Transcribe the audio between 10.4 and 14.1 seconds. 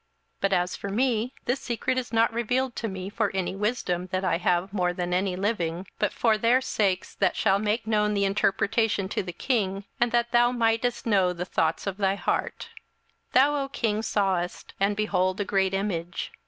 mightest know the thoughts of thy heart. 27:002:031 Thou, O king,